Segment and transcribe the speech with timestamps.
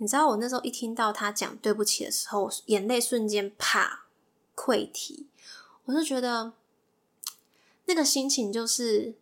[0.00, 4.06] 你知道我那时候一听到他讲对不起的时候，眼泪瞬间啪
[4.56, 5.26] 溃堤，
[5.84, 6.54] 我就觉得
[7.84, 9.12] 那个心情就是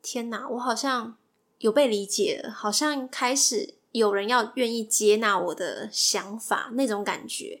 [0.00, 1.18] 天哪，我好像
[1.58, 7.60] 有被理解了，好像开始有人要愿意接纳我的想法那种感觉。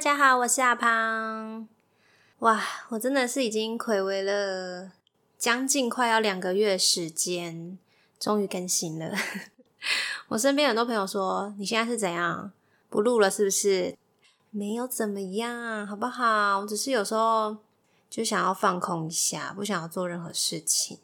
[0.00, 1.68] 大家好，我是阿胖。
[2.38, 4.92] 哇，我真的是已经暌违了
[5.36, 7.76] 将近快要两个月时间，
[8.18, 9.14] 终于更新了。
[10.28, 12.50] 我身边很多朋友说：“你现在是怎样
[12.88, 13.30] 不录了？
[13.30, 13.94] 是不是？”
[14.48, 16.60] 没有怎么样，好不好？
[16.60, 17.58] 我只是有时候
[18.08, 20.96] 就想要放空一下，不想要做任何事情。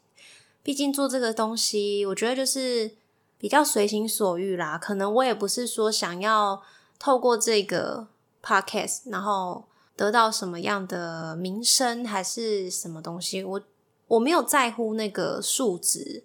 [0.63, 2.95] 毕竟做这个东西，我觉得就是
[3.37, 4.79] 比较随心所欲啦。
[4.79, 6.63] 可能我也不是说想要
[6.97, 8.07] 透过这个。
[8.47, 9.65] Podcast，然后
[9.97, 13.43] 得到什么样的名声还是什么东西？
[13.43, 13.61] 我
[14.07, 16.23] 我没有在乎那个数值，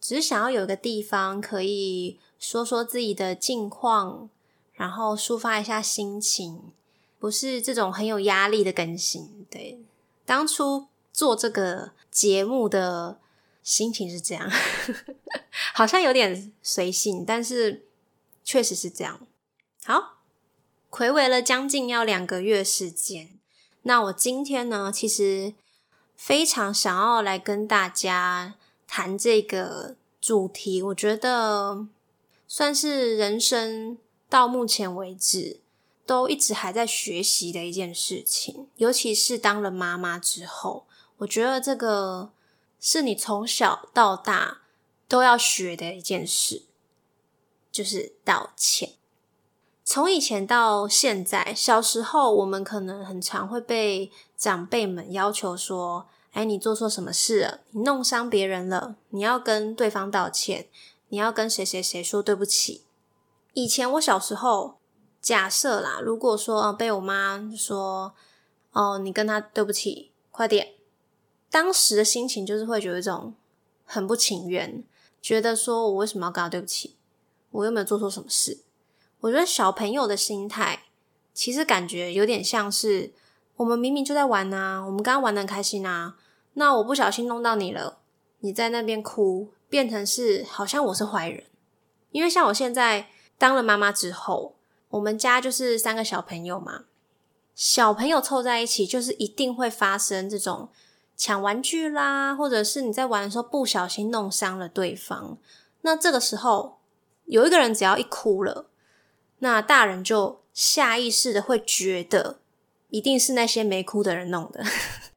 [0.00, 4.30] 只是想要有一个地方可以说说自己的近况，
[4.72, 6.72] 然后抒发一下心情，
[7.18, 9.46] 不是这种很有压力的更新。
[9.50, 9.78] 对，
[10.24, 13.20] 当初做这个节目的
[13.62, 14.50] 心情是这样，
[15.74, 17.86] 好像有点随性，但是
[18.42, 19.20] 确实是这样。
[19.84, 20.17] 好。
[20.90, 23.38] 回违了将近要两个月时间，
[23.82, 25.54] 那我今天呢，其实
[26.16, 28.56] 非常想要来跟大家
[28.86, 30.82] 谈这个主题。
[30.82, 31.86] 我觉得
[32.46, 33.98] 算是人生
[34.28, 35.60] 到目前为止
[36.06, 40.86] 都一直还在学习的一件事情，尤其是当了妈妈之后，
[41.18, 42.32] 我觉得这个
[42.80, 44.62] 是你从小到大
[45.06, 46.64] 都要学的一件事，
[47.70, 48.94] 就是道歉。
[49.90, 57.60] 从以前到现在，小时候我们可能很常会被长辈们要求说：“哎，你做错什么事了？
[57.70, 60.68] 你弄伤别人了，你要跟对方道歉，
[61.08, 62.84] 你要跟谁谁谁说对不起。”
[63.54, 64.76] 以前我小时候，
[65.22, 68.12] 假设啦，如果说被我妈说
[68.72, 70.74] ：“哦，你跟他对不起，快点。”
[71.50, 73.32] 当时的心情就是会觉得一种
[73.86, 74.84] 很不情愿，
[75.22, 76.98] 觉得说我为什么要跟他对不起？
[77.52, 78.64] 我又没有做错什么事。
[79.20, 80.84] 我觉得小朋友的心态，
[81.34, 83.12] 其实感觉有点像是
[83.56, 86.16] 我们明明就在玩啊，我们刚刚玩的很开心啊，
[86.54, 87.98] 那我不小心弄到你了，
[88.38, 91.44] 你在那边哭，变成是好像我是坏人。
[92.12, 94.54] 因为像我现在当了妈妈之后，
[94.90, 96.84] 我们家就是三个小朋友嘛，
[97.54, 100.68] 小朋友凑在一起，就是一定会发生这种
[101.16, 105.36] 抢玩具啦，或者是你在玩的时候不小心弄伤了对方，
[105.82, 106.78] 那这个时候
[107.26, 108.67] 有一个人只要一哭了。
[109.40, 112.40] 那大人就下意识的会觉得，
[112.90, 114.64] 一定是那些没哭的人弄的。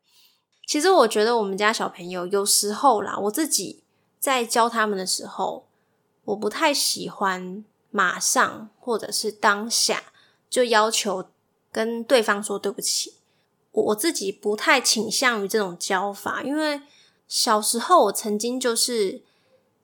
[0.67, 3.83] 其实我觉得我们家小朋友有时候啦，我自己
[4.19, 5.67] 在教他们的时候，
[6.25, 10.03] 我不太喜欢马上或者是当下
[10.49, 11.25] 就要求
[11.71, 13.15] 跟对方说对不起。
[13.71, 16.81] 我自己不太倾向于这种教法，因为
[17.27, 19.23] 小时候我曾经就是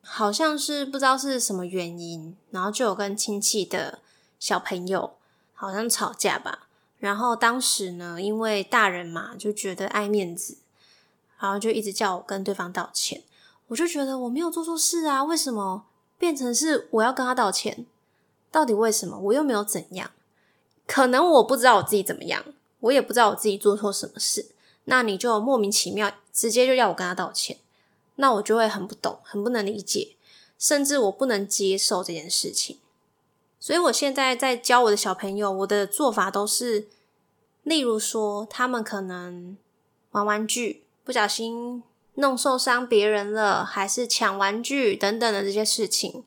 [0.02, 4.00] 好像是不知道是什么原因，然后就有跟亲戚的。
[4.40, 5.16] 小朋友
[5.53, 6.68] 好像吵架吧，
[7.00, 10.58] 然后当时呢，因为大人嘛就觉得爱面子，
[11.40, 13.24] 然后就一直叫我跟对方道歉。
[13.68, 15.85] 我就觉得我没有做错事啊，为什么
[16.17, 17.85] 变成是我要跟他道歉？
[18.50, 19.20] 到底为什么？
[19.20, 20.11] 我又没有怎样，
[20.85, 22.46] 可能我不知道我自己怎么样，
[22.79, 24.52] 我也不知道我自己做错什么事。
[24.85, 27.58] 那你就莫名其妙直接就要我跟他道歉，
[28.16, 30.16] 那我就会很不懂，很不能理解，
[30.58, 32.79] 甚至我不能接受这件事情。
[33.59, 36.88] 所以，我现在在教我的小朋友，我的做法都是，
[37.64, 39.58] 例如说，他们可能
[40.12, 41.84] 玩玩具不小心
[42.16, 46.24] 弄受伤别人了，还是抢玩具等等的这些事情。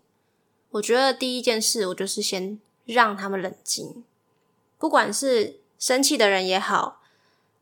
[0.73, 4.05] 我觉得第一件事，我就是先让他们冷静，
[4.79, 7.01] 不管是生气的人也好，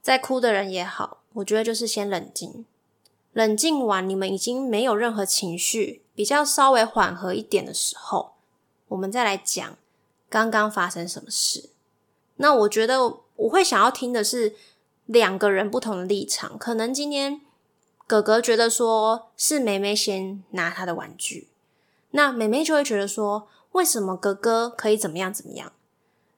[0.03, 2.65] 在哭的人也好，我觉得就是先冷静，
[3.32, 8.32] 冷静完，你们已经没有任何情绪，比较稍微缓和一点的时候，
[8.88, 9.76] 我们再来讲
[10.29, 11.70] 刚刚发生什么事。
[12.37, 14.55] 那我觉得我会想要听的是
[15.06, 16.58] 两个人不同的立场。
[16.58, 17.40] 可能今天
[18.06, 21.49] 哥哥觉得说是妹妹先拿他的玩具，
[22.12, 25.73] 那妹妹就会觉得说，为什么哥哥可以怎么样怎么样？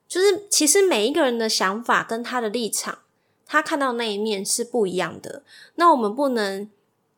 [0.08, 2.98] 就是其实每一个人的想法跟他的立场，
[3.46, 5.44] 他看到那一面是不一样的。
[5.76, 6.68] 那我们不能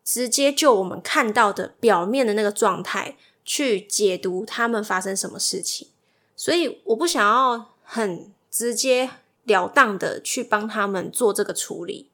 [0.04, 5.88] 直接就我们看到的表面的那个状态去解读他们发生什么事情。
[6.36, 9.10] 所以我不想要很直接
[9.44, 12.08] 了当的去帮他们做这个处理。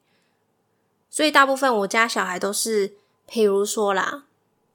[1.09, 2.95] 所以大部分我家小孩都是，
[3.27, 4.25] 譬如说啦。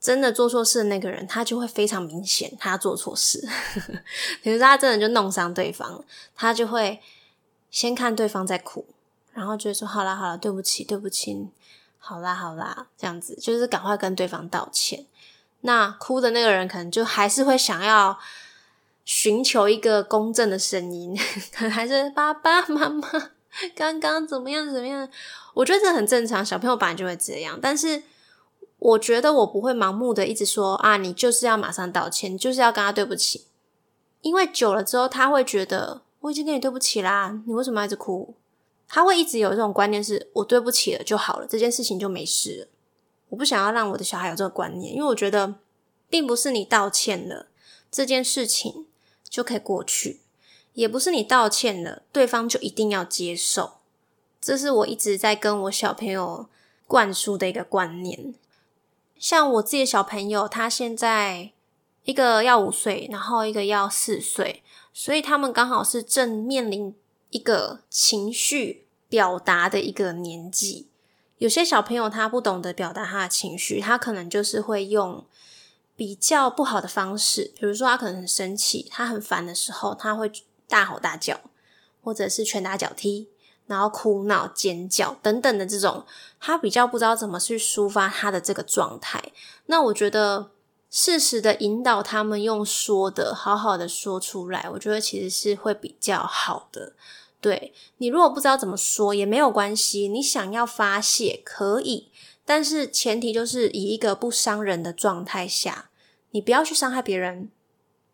[0.01, 3.43] 真的做错事的那个人，他就会非常明显，他做错事。
[4.45, 6.05] 比如说，他真的就弄伤对方，
[6.37, 7.01] 他就会
[7.71, 8.85] 先看对方在哭，
[9.33, 11.49] 然后就说：“好啦，好啦，对不起，对不起，
[11.99, 15.07] 好啦，好啦。”这样子就是赶快跟对方道歉。
[15.65, 18.19] 那哭的那个人可能就还是会想要
[19.05, 21.15] 寻求一个公正的声音，
[21.53, 23.09] 可还是爸爸妈妈
[23.77, 25.09] 刚刚怎么样怎么样。
[25.53, 28.05] 我觉得这很正常，小朋友本来就会这样，但是。
[28.79, 33.47] 我觉得我不会盲目的一直说啊，你就是要马上道歉，就是要跟他对不起，
[34.21, 38.35] 因为久了之后他会觉得我已经跟你对不起啦，你为什么一直哭？
[38.87, 42.67] 他会一直有这种观念，是我对不起了就好了，这件事情就没事了。
[43.35, 45.57] 我不想要让我的小孩有这个观念，因为我觉得
[46.09, 47.49] 并不是你道歉了
[47.91, 48.87] 这件事情
[49.29, 50.21] 就可以过去，
[50.75, 53.79] 也不是你道歉了对方就一定要接受。
[54.41, 56.47] 这是我一直在跟我小朋友
[56.87, 58.35] 灌输的一个观念。
[59.19, 61.51] 像我自己的小朋友，他现在
[62.05, 66.95] 一个要五岁，然后一个要四岁，所以他们刚好是正面临
[67.31, 70.87] 一个情绪表达的一个年纪。
[71.45, 75.27] 有些小朋友他不懂得表达他的情绪，他可能就是会用
[75.95, 80.33] 比较不好的方式，比如说他可能很生气，他很烦的时候，他会
[80.67, 81.39] 大吼大叫，
[82.03, 83.29] 或者是拳打脚踢。
[83.67, 86.07] 然后哭闹、尖叫等等的这种，
[86.41, 89.23] 他比较不知道怎么去抒发他的这个状态。
[89.67, 90.51] 那我觉得
[90.91, 96.95] 适时的引导他们用说的，好好的说出来，我觉得其实是会比较好的。
[97.45, 102.09] 对你如果不知道怎么说也没有关系，你想要发泄可以，
[102.47, 105.91] 但是前提就是以一个不伤人的状态下，
[106.31, 107.51] 你不要去伤害别人。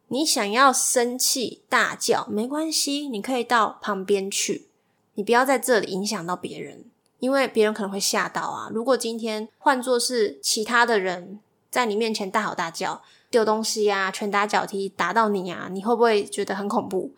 [0.08, 4.66] 你想要生气大叫没关系，你可以到旁边去。
[5.14, 6.86] 你不要在这里影响到别人，
[7.20, 8.68] 因为别人可能会吓到啊。
[8.74, 11.38] 如果今天换作是其他的人
[11.70, 13.00] 在你面前大吼大叫、
[13.30, 17.12] 丢东西啊、拳打脚踢打到你啊，你会不会觉得很恐怖？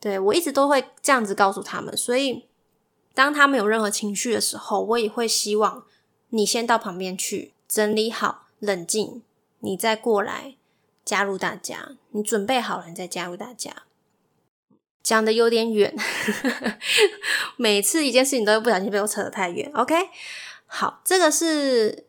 [0.00, 1.96] 对我一直都会这样子告诉他们。
[1.96, 2.46] 所以
[3.14, 5.84] 当他们有任何情绪的时候，我也会希望
[6.30, 9.22] 你先到旁边去整理好、冷静，
[9.60, 10.56] 你再过来
[11.04, 11.96] 加入大家。
[12.10, 13.84] 你准备好了，你再加入大家。
[15.02, 15.94] 讲的有点远，
[17.56, 19.70] 每次一件事情都会不小心被我扯得太远。
[19.74, 19.94] OK，
[20.66, 22.06] 好，这个是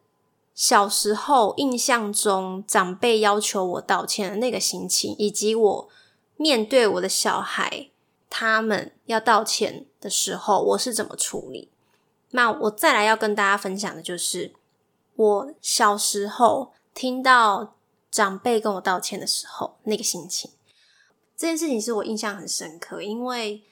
[0.56, 5.89] 小时候印象中长辈要求我道歉的那个心情，以及我
[6.38, 7.89] 面对我的小孩
[8.30, 11.69] 他们要道歉的时候，我是怎么处理。
[12.31, 14.54] 那我再来要跟大家分享的就是
[15.16, 17.75] 我小时候听到
[18.12, 20.51] 长辈跟我道歉的时候那个心情。
[21.36, 23.63] 这件事情是我印象很深刻，因为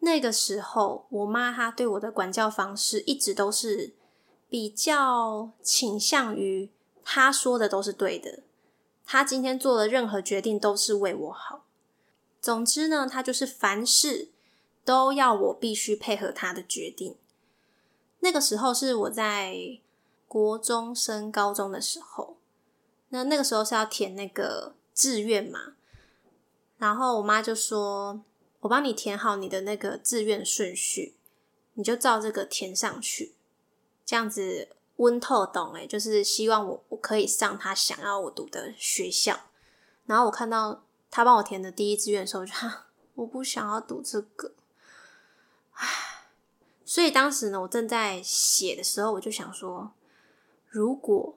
[0.00, 3.94] 那个时候我妈她对我的管教方式一直都是
[4.48, 6.70] 比较倾向于
[7.02, 8.40] 她说的都是对的，
[9.04, 11.64] 她今天做的任何决定都是为我好。
[12.40, 14.30] 总之呢，他就是凡事
[14.84, 17.16] 都要我必须配合他的决定。
[18.20, 19.78] 那个时候是我在
[20.26, 22.36] 国中升高中的时候，
[23.10, 25.74] 那那个时候是要填那个志愿嘛。
[26.78, 28.22] 然后我妈就说
[28.60, 31.14] ：“我帮你填好你的那个志愿顺序，
[31.74, 33.34] 你就照这个填上去，
[34.06, 39.40] 这样子温透懂诶，就是希望我我可以上他想要我读的学校。
[40.06, 44.52] 然后我看到他帮我填的第一志愿的时候，我就哈，我不想要读这个，
[45.72, 45.86] 唉。
[46.84, 49.92] 所以当时呢，我正在写的时候，我就想说，
[50.68, 51.36] 如果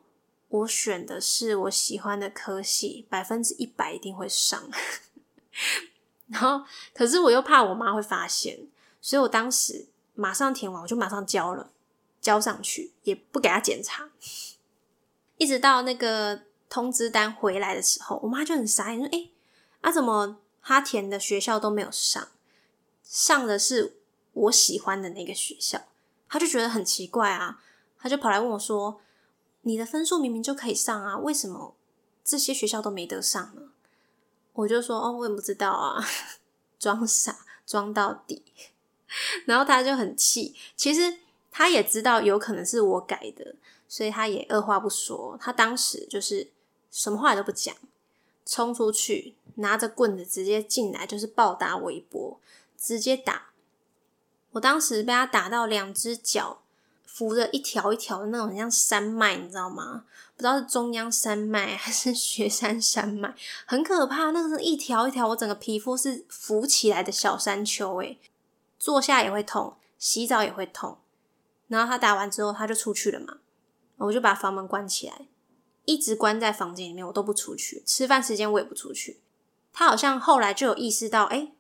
[0.50, 4.64] 我选的是我喜欢的科系，百分之一百一定会上。
[6.28, 8.68] ”然后，可是我又怕我妈会发现，
[9.00, 11.72] 所以我当时马上填完，我就马上交了，
[12.20, 14.10] 交上去，也不给她检查。
[15.38, 19.30] 一直到那个通知单回来的时候，我妈就很傻眼，说：“哎，
[19.84, 22.30] 啊，怎么他填的学校都没有上，
[23.04, 23.98] 上的是
[24.32, 25.80] 我喜欢的那个学校？”
[26.28, 27.62] 他就觉得很奇怪啊，
[28.00, 29.00] 他就跑来问我说
[29.62, 31.76] ：“你的分数明明就可以上啊，为什么
[32.24, 33.70] 这些学校都没得上呢？
[34.54, 36.04] 我就说哦，我也不知道啊，
[36.80, 38.44] 装傻装到底。
[39.46, 41.20] 然后他就很气，其实
[41.52, 43.56] 他也知道有可能是我改的，
[43.88, 46.50] 所以他也二话不说，他当时就是
[46.90, 47.76] 什么话都不讲，
[48.46, 52.40] 冲出去拿着棍子直接进来，就是暴打我一波，
[52.78, 53.50] 直接打。
[54.52, 56.62] 我当时被他打到两只脚
[57.06, 60.06] 扶着一条一条的那种，像山脉，你知道吗？
[60.36, 63.36] 不知道是中央山脉还是雪山山脉，
[63.66, 64.32] 很可怕。
[64.32, 68.20] 那个是一条一条，我整个皮肤是浮起来的小山丘，诶
[68.80, 70.98] 坐下也会痛，洗澡也会痛。
[71.68, 73.38] 然后他打完之后，他就出去了嘛，
[73.98, 75.28] 我就把房门关起来，
[75.86, 77.84] 一直关在房间里面，我都不出去。
[77.86, 79.20] 吃饭时间我也不出去。
[79.72, 81.52] 他好像后来就有意识到，哎，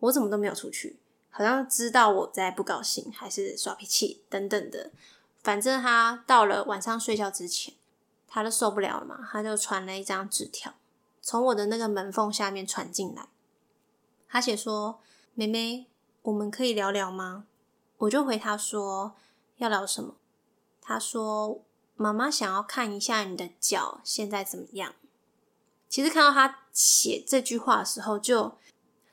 [0.00, 0.98] 我怎么都没有出去，
[1.30, 4.90] 好像知道我在不高兴，还是耍脾气等等的。
[5.42, 7.74] 反正他到了晚上睡觉之前，
[8.28, 10.74] 他都受不了了嘛，他就传了一张纸条，
[11.20, 13.28] 从我的那个门缝下面传进来。
[14.28, 15.00] 他写说
[15.34, 15.86] ：“妹妹。”
[16.22, 17.46] 我们可以聊聊吗？
[17.98, 19.16] 我就回他说
[19.56, 20.14] 要聊什么。
[20.80, 21.60] 他说
[22.02, 24.94] 妈妈想要看一下你的脚现在怎么样。
[25.88, 28.58] 其实看到他写这句话的时候，就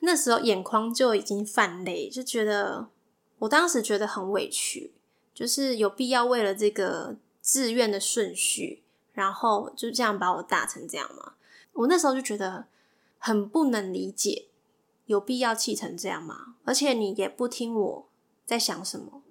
[0.00, 2.88] 那时候眼眶就已经泛泪，就觉得
[3.38, 4.92] 我当时觉得很委屈，
[5.32, 8.82] 就是有必要为了这个志愿的顺序，
[9.12, 11.34] 然后就这样把我打成这样吗？
[11.74, 12.66] 我那时候就觉得
[13.18, 14.46] 很不能理解。
[15.06, 16.54] 有必要气成这样吗？
[16.64, 18.08] 而且你也不听我
[18.46, 19.22] 在想什么，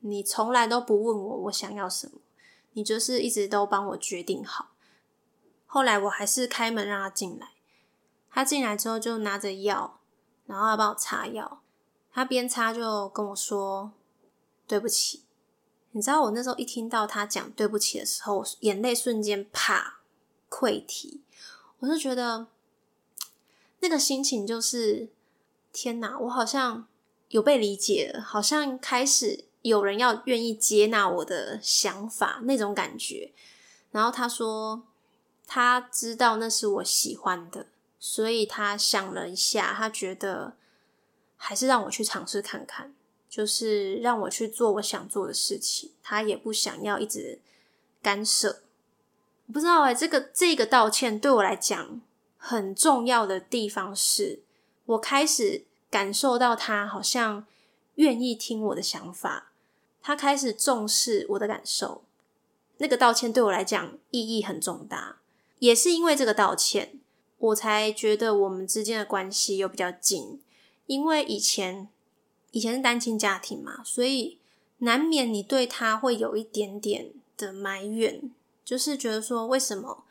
[0.00, 2.14] 你从来都不问我我想要什么，
[2.78, 4.68] 你就是一直都帮我决定好。
[5.66, 7.54] 后来我还是开门让他进来，
[8.30, 9.98] 他进来之后就拿着药，
[10.46, 11.60] 然后要帮我擦药。
[12.12, 13.92] 他边擦就跟我说
[14.68, 15.24] ：“对不起。”
[15.90, 19.98] 你知道我那时候一听到他讲对不起的时候，眼泪瞬间啪
[20.48, 21.22] 溃堤，
[21.80, 22.46] 我就觉得
[23.80, 25.08] 那个心情就是。
[25.70, 26.88] 天哪，我好像
[27.28, 33.32] 有被理解，好像开始有人要愿意接纳我的想法那种感觉。
[33.90, 34.82] 然后他说，
[35.46, 37.66] 他知道那是我喜欢的，
[37.98, 40.54] 所以他想了一下，他觉得
[41.36, 42.94] 还是让我去尝试看看，
[43.28, 45.92] 就是让我去做我想做的事情。
[46.02, 47.40] 他也不想要一直
[48.02, 48.62] 干涉。
[49.52, 52.00] 不知道哎，这个这个道歉对我来讲
[52.36, 54.42] 很重要的地方是。
[54.84, 57.44] 我开始感受到他好像
[57.98, 59.52] 愿意听我的想法，
[60.00, 62.02] 他开始重视我的感受。
[62.78, 65.18] 那个道歉对我来讲意义很重大，
[65.58, 67.00] 也是因为这个道歉，
[67.38, 70.40] 我才觉得我们之间的关系又比较近。
[70.86, 71.88] 因为以前
[72.52, 74.38] 以前是单亲家庭嘛，所以
[74.78, 78.30] 难免你对他会有一点点的埋怨，
[78.64, 80.04] 就是觉得说为什么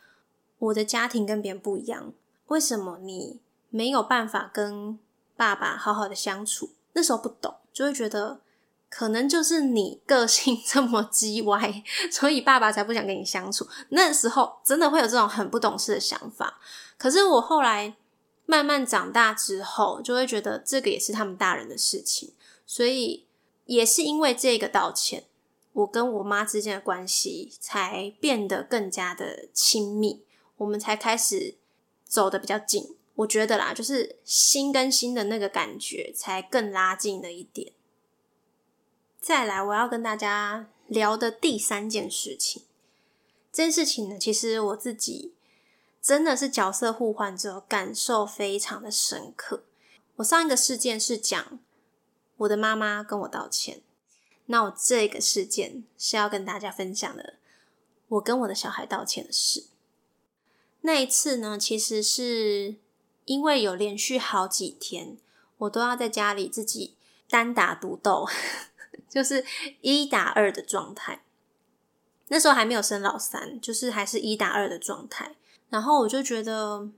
[0.60, 2.14] 我的家庭跟别人不一样？
[2.48, 3.40] 为什么你？
[3.70, 4.98] 没有办法跟
[5.36, 8.42] 爸爸好好的相处，那时候不懂，就会觉得
[8.90, 13.68] 可能就是你个性 这么叽歪，所以爸爸才不想跟你相处。
[13.90, 16.60] 那时候真的会有这种很不懂事的想法。
[16.98, 17.96] 可是我后来
[18.48, 22.34] 慢慢长大之后，就会觉得这个也是他们大人的事情，
[22.66, 23.28] 所以
[23.66, 25.26] 也是因为这个道歉，
[25.74, 30.24] 我跟我妈之间的关系才变得更加的亲密，
[30.56, 31.54] 我们才开始
[32.04, 32.96] 走的比较近。
[33.18, 37.74] 我觉得啦，就是心跟心的那个感觉才更拉近了一点。
[39.20, 42.62] 再来，我要跟大家聊的第三件事情，
[43.52, 45.34] 这件事情呢，其实我自己
[46.00, 49.64] 真的是角色互换之后，感受非常的深刻。
[50.18, 51.60] 我上一个事件是讲
[52.38, 53.82] 我的妈妈跟我道歉，
[54.46, 57.34] 那我这个事件是要跟大家分享的，
[58.10, 59.66] 我跟我的小孩道歉的事。
[60.82, 62.76] 那一次呢，其实是。
[63.28, 65.18] 因为有连续好几天，
[65.58, 66.96] 我都要在家里自己
[67.30, 68.26] 单打独斗，
[69.10, 69.46] 就是
[69.82, 71.24] 一打二的状态。
[72.30, 75.36] 那时候还没有生老三，就是还是一打二的状态。
[75.70, 76.90] 然后我就觉得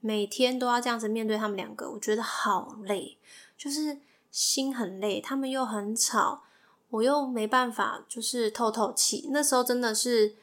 [0.00, 3.16] 每天都要这样子面对他们两个，我觉得好累，
[3.56, 3.98] 就是
[4.30, 5.18] 心很累。
[5.18, 6.42] 他们又很吵，
[6.90, 9.30] 我又没办法就是透透气。
[9.30, 10.36] 那时候真的是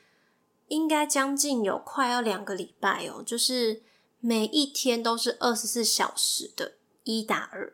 [0.70, 3.84] 应该将近有快要两个礼拜哦，就是。
[4.20, 7.74] 每一天都是二十四小时的一打二，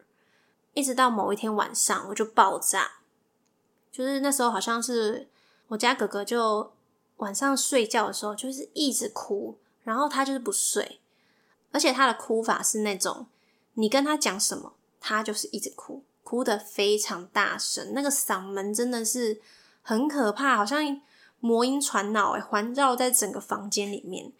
[0.73, 2.91] 一直到某一天晚上我就爆炸。
[3.91, 5.29] 就是那时候好像是
[5.67, 6.73] 我家哥哥就
[7.17, 11.00] 晚上睡觉的时候就是一直哭，然后他就是不睡，
[11.71, 13.27] 而且他的哭法是那种
[13.75, 19.39] 你跟他讲什么，他就是一直哭，哭的非常大声，那个嗓门真的是
[19.81, 21.01] 很可怕，好像
[21.39, 24.33] 魔音传脑，哎，环绕在整个房间里面。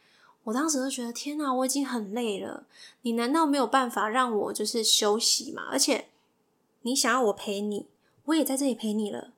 [0.44, 2.66] 我当时就觉得，天哪，我已经很累了，
[3.04, 5.64] 你难道没有办法让我就是休息吗？
[5.72, 6.10] 而且
[6.82, 7.88] 你想要我陪你，
[8.26, 9.32] 我也在这里陪你了，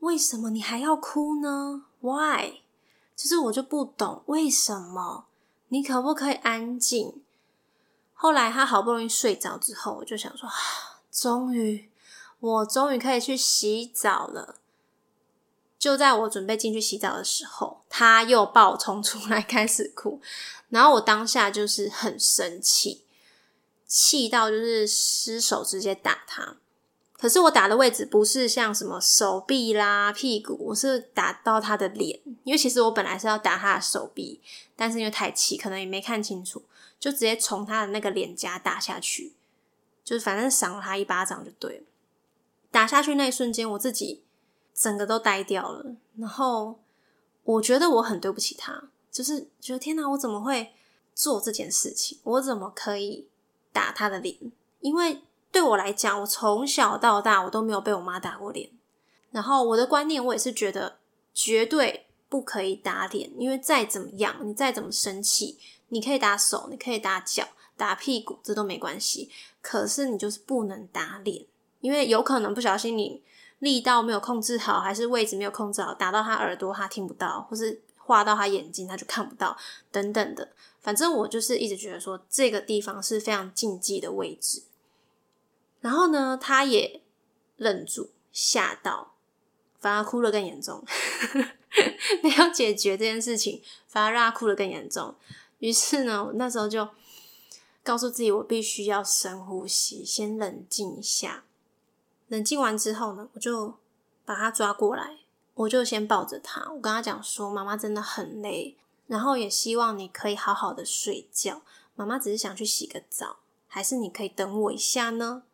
[0.00, 2.60] 为什么你还要哭呢？Why？
[3.14, 5.26] 就是我就不懂为什么，
[5.68, 7.22] 你可不可以安静？
[8.14, 10.48] 后来他好不容易睡着之后，我就想说，
[11.10, 11.90] 终于，
[12.40, 14.56] 我终于可以去洗澡了。
[15.86, 20.20] 就在我准备进去洗澡的时候，他又暴冲出来 开始哭，
[20.68, 23.04] 然后我当下就是很生气，
[23.86, 26.56] 气到就是失手直接打他。
[27.12, 32.18] 可是我打的位置不是像什么手臂啦、屁股，我是打到他的脸。
[32.42, 34.40] 因为其实我本来是要打他的手臂，
[34.74, 36.64] 但是因为太气，可能也没看清楚，
[36.98, 39.34] 就直接从他的那个脸颊打下去，
[40.02, 41.84] 就是反正赏了他一巴掌就对了。
[42.72, 44.24] 打下去那一瞬间，我自己
[44.76, 45.96] 整个都呆掉了。
[46.18, 46.78] 然后
[47.42, 50.74] 我觉得我很对不起他，就是觉得天哪，我怎么会
[51.14, 52.18] 做这件事情？
[52.22, 53.26] 我怎么可以
[53.72, 54.36] 打他的脸？
[54.80, 55.22] 因为。
[55.52, 58.68] 对我来讲，我从小到大我都没有被我妈打过脸。
[59.30, 60.98] 然后我的观念，我也是觉得
[61.32, 65.56] 绝对不可以打脸，因为再怎么样，你再怎么生气，
[65.88, 69.30] 你可以打手，你可以打脚、打屁股，这都没关系。
[69.62, 71.46] 可是你就是不能打脸，
[71.80, 73.22] 因为有可能不小心你
[73.66, 79.56] 力道没有控制好，还是位置没有控制好，打到他耳朵他听不到，或是划到他眼睛他就看不到，
[79.90, 80.52] 等等的。
[80.80, 84.62] 反正我就是一直觉得说，这个地方是非常禁忌的位置。
[85.80, 87.02] 然后呢，他也
[87.56, 89.14] 愣住，吓到，
[89.80, 90.84] 反而哭得更严重。
[92.22, 95.16] 没有解决这件事情，反而让他哭得更严重。
[95.58, 96.88] 于是呢，那时候就
[97.82, 101.42] 告诉自己，我必须要深呼吸，先冷静一下。
[102.28, 103.74] 冷静完之后呢，我就
[104.24, 105.18] 把他抓过来，
[105.54, 111.62] 我就先抱着他，我跟他讲说：“妈妈真的很累，然后也希望你可以好好的睡觉。
[111.94, 113.36] 妈妈只是想去洗个澡，
[113.68, 115.44] 还是你可以等我一下呢？”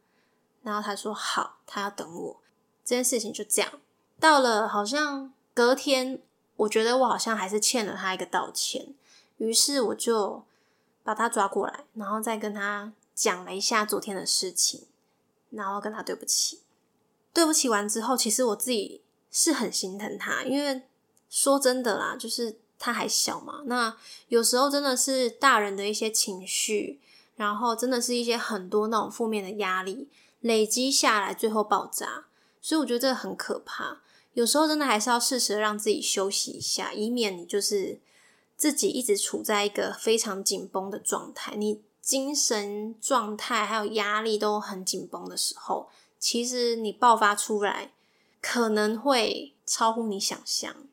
[0.62, 2.40] 然后他说好，他要等我。
[2.84, 3.80] 这件事情就这样，
[4.18, 6.20] 到了好像隔天，
[6.56, 8.94] 我觉得我好像还是欠了他一个道歉，
[9.36, 10.44] 于是我就
[11.04, 14.86] 把他抓过来，然后再跟他讲了一下昨天的事情，
[15.50, 16.61] 然后跟他对不起。
[17.32, 20.82] 对不起完之后，其实我自己是很心疼他，因为
[21.30, 23.96] 说真的啦，就是他还小嘛，那
[24.28, 27.00] 有时候真的是大人的一些情绪，
[27.36, 30.08] 然后真的是一些很多那种负面的压力。
[30.40, 32.24] 累积下来，最后爆炸，
[32.60, 34.00] 所以我觉得这个很可怕。
[34.32, 38.00] 有时候真的还是要适时的让自己休息一下，以免你就是
[38.56, 41.54] 自己一直处在一个非常紧绷的状态。
[41.54, 45.88] 你精神状态还有压力都很紧绷的时候，
[46.22, 47.92] 其实你爆发出来
[48.40, 50.86] 可能会超乎你想象。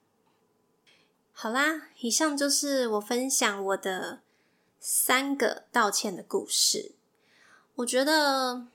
[1.31, 4.21] 好啦，以上就是我分享我的
[4.79, 6.93] 三个道歉的故事。
[7.75, 8.67] 我觉得。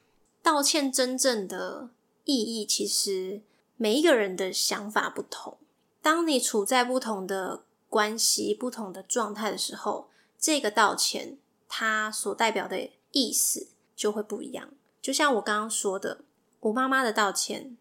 [0.45, 1.89] 道歉真正的
[2.27, 3.41] 意义，其实
[3.79, 5.57] 每一个人的想法不同。
[6.03, 14.69] 当你处在不同的关系、不同的状态的时候，这个道歉它所代表的意思就会不一样。
[15.01, 16.21] 就像我刚刚说的，
[16.65, 17.77] 我妈妈的道歉，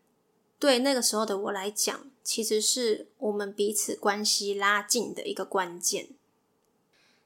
[0.59, 6.09] 对那个时候的我来讲，其实是我们彼此关系拉近的一个关键。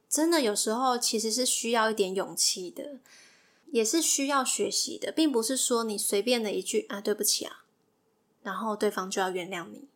[0.10, 3.00] 真的，有时候其实是需要一点勇气的。
[3.70, 7.66] 也是需要学习的，并不是说你随便的一句啊对不起啊，
[8.42, 9.90] 然后对方就要原谅你。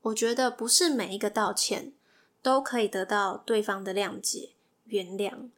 [0.00, 1.92] 我觉得不是每一个道歉
[2.40, 4.52] 都可以得到对方的谅解、
[4.86, 5.50] 原谅，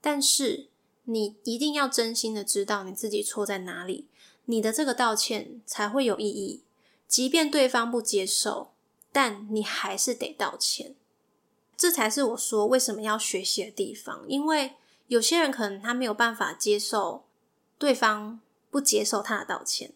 [0.00, 0.68] 但是
[1.04, 4.06] 你一定要真心的知道你自己错在哪里，
[4.46, 6.62] 你的这个道歉才会有意义。
[7.06, 8.72] 即便对方不接受，
[9.12, 10.94] 但你还是得道歉。
[11.76, 14.74] 这才是我说为什么要学习的地方，因为。
[15.06, 17.26] 有些人可能他没有办法接受
[17.76, 19.92] 对方不接受他的道歉，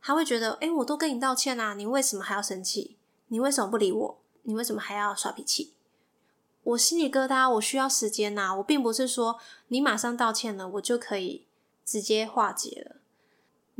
[0.00, 2.96] 他会觉得：哎，我都跟你道歉啦，你为什么还要生气？
[3.26, 4.18] 你为什么不理我？
[4.44, 5.74] 你为什么还要耍脾气？
[6.62, 8.54] 我心里疙瘩，我需要时间呐。
[8.58, 11.44] 我并不是说你马上道歉了，我就可以
[11.84, 12.97] 直接化解了。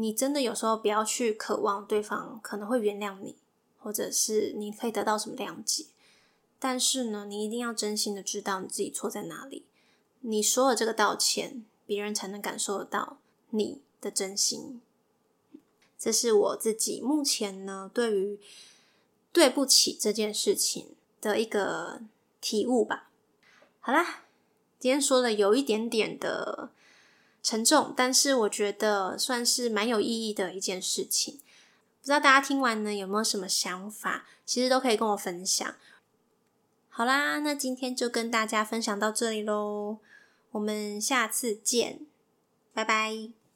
[0.00, 3.34] 你真的有时候不要去渴望对方可能会原谅你，
[3.80, 5.86] 或者是你可以得到什么谅解。
[6.60, 9.64] 但是呢，你一定要真心的知道你自己错在哪里。
[10.20, 13.18] 你说了这个道歉，别人才能感受得到
[13.50, 14.80] 你的真心。
[15.98, 18.38] 这是我自己目前呢对于
[19.32, 22.02] 对不起这件事情的一个
[22.40, 23.10] 体悟吧。
[23.80, 24.22] 好啦，
[24.78, 26.70] 今天说的有一点点的
[27.48, 31.40] 沉重，但是我觉得算是蛮有意义的一件事情。
[31.98, 34.26] 不知道大家听完呢有没有什么想法？
[34.44, 35.74] 其实都可以跟我分享。
[36.90, 39.96] 好啦，那今天就跟大家分享到这里喽，
[40.50, 42.00] 我们下次见，
[42.74, 43.37] 拜拜。